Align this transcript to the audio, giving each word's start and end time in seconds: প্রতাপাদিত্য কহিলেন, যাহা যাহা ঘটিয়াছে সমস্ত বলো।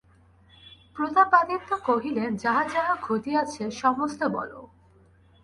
প্রতাপাদিত্য 0.97 1.69
কহিলেন, 1.85 2.29
যাহা 2.35 2.63
যাহা 2.67 2.93
ঘটিয়াছে 3.01 3.63
সমস্ত 3.71 4.21
বলো। 4.27 4.59